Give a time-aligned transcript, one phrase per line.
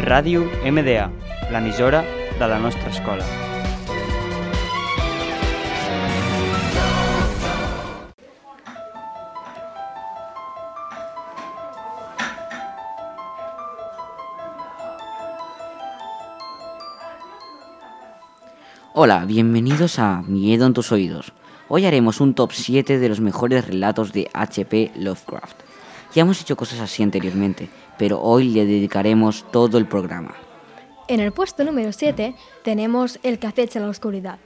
[0.00, 1.10] Ràdio MDA,
[1.52, 2.00] l'emissora
[2.38, 3.24] de la nostra escola.
[18.94, 21.34] Hola, bienvenidos a Miedo en tus oídos.
[21.68, 24.92] Hoy haremos un top 7 de los mejores relatos de H.P.
[24.96, 25.69] Lovecraft.
[26.14, 30.34] Ya hemos hecho cosas así anteriormente, pero hoy le dedicaremos todo el programa.
[31.06, 34.38] En el puesto número 7 tenemos El que acecha la oscuridad.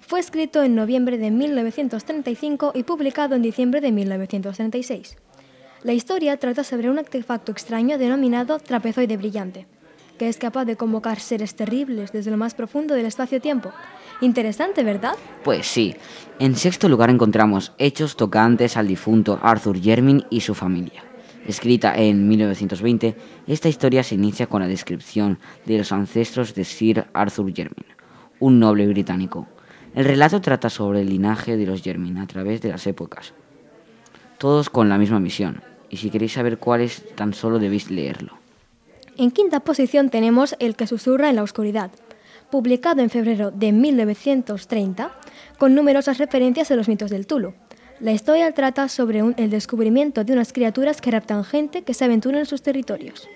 [0.00, 5.16] Fue escrito en noviembre de 1935 y publicado en diciembre de 1936.
[5.82, 9.66] La historia trata sobre un artefacto extraño denominado trapezoide brillante,
[10.18, 13.72] que es capaz de convocar seres terribles desde lo más profundo del espacio-tiempo.
[14.20, 15.14] Interesante, ¿verdad?
[15.42, 15.94] Pues sí.
[16.38, 21.04] En sexto lugar encontramos Hechos tocantes al difunto Arthur Jermyn y su familia.
[21.46, 27.06] Escrita en 1920, esta historia se inicia con la descripción de los ancestros de Sir
[27.14, 27.86] Arthur Jermyn,
[28.38, 29.48] un noble británico.
[29.94, 33.32] El relato trata sobre el linaje de los Jermyn a través de las épocas,
[34.38, 38.38] todos con la misma misión, y si queréis saber cuál es, tan solo debéis leerlo.
[39.16, 41.90] En quinta posición tenemos El que susurra en la oscuridad,
[42.50, 45.10] publicado en febrero de 1930,
[45.58, 47.54] con numerosas referencias a los mitos del Tulu.
[48.00, 52.38] La historia trata sobre el descubrimiento de unas criaturas que raptan gente que se aventura
[52.38, 53.28] en sus territorios.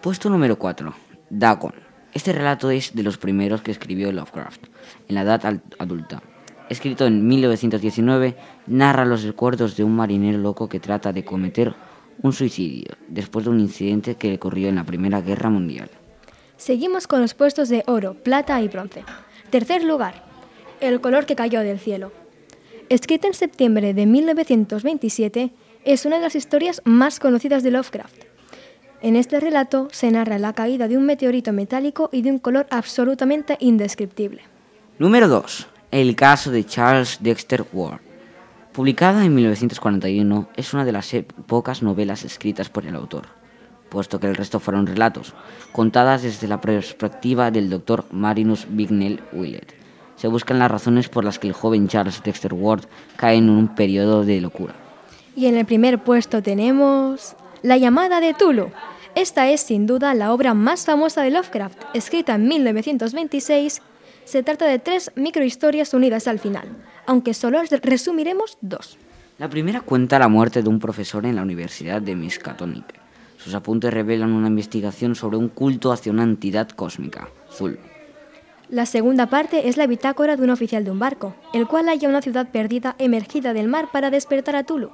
[0.00, 0.94] Puesto número 4.
[1.28, 1.72] Dagon.
[2.14, 4.66] Este relato es de los primeros que escribió Lovecraft,
[5.08, 6.22] en la edad adulta.
[6.68, 8.36] Escrito en 1919,
[8.68, 11.74] narra los recuerdos de un marinero loco que trata de cometer
[12.22, 15.90] un suicidio después de un incidente que ocurrió en la Primera Guerra Mundial.
[16.56, 19.04] Seguimos con los puestos de oro, plata y bronce.
[19.50, 20.24] Tercer lugar,
[20.80, 22.12] El color que cayó del cielo.
[22.88, 25.50] Escrita en septiembre de 1927,
[25.84, 28.24] es una de las historias más conocidas de Lovecraft.
[29.02, 32.66] En este relato se narra la caída de un meteorito metálico y de un color
[32.70, 34.42] absolutamente indescriptible.
[34.98, 35.66] Número 2.
[35.90, 38.00] El caso de Charles Dexter Ward.
[38.72, 41.14] Publicada en 1941, es una de las
[41.46, 43.26] pocas novelas escritas por el autor,
[43.88, 45.34] puesto que el resto fueron relatos,
[45.72, 49.74] contadas desde la perspectiva del doctor Marinus Bignell Willett.
[50.16, 52.86] Se buscan las razones por las que el joven Charles Dexter Ward
[53.16, 54.74] cae en un periodo de locura.
[55.34, 58.70] Y en el primer puesto tenemos La llamada de Tulu.
[59.14, 63.82] Esta es sin duda la obra más famosa de Lovecraft, escrita en 1926.
[64.24, 66.68] Se trata de tres microhistorias unidas al final,
[67.06, 68.98] aunque solo resumiremos dos.
[69.38, 73.05] La primera cuenta la muerte de un profesor en la Universidad de Miskatonic.
[73.36, 77.78] Sus apuntes revelan una investigación sobre un culto hacia una entidad cósmica, Zul.
[78.68, 82.08] La segunda parte es la bitácora de un oficial de un barco, el cual halla
[82.08, 84.90] una ciudad perdida emergida del mar para despertar a Tulu.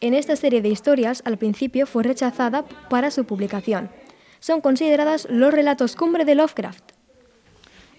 [0.00, 3.90] En esta serie de historias, al principio fue rechazada para su publicación.
[4.38, 6.92] Son consideradas los relatos cumbre de Lovecraft.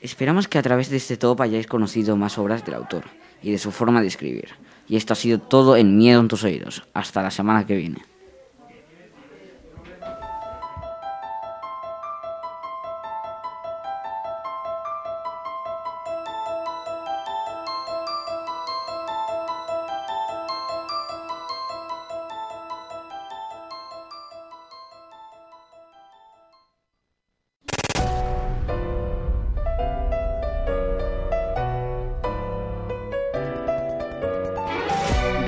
[0.02, 3.04] Esperamos que a través de este top hayáis conocido más obras del autor
[3.44, 4.52] y de su forma de escribir.
[4.88, 6.84] Y esto ha sido todo en Miedo en tus oídos.
[6.94, 7.98] Hasta la semana que viene.